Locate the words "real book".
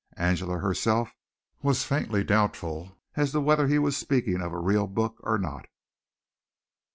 4.57-5.17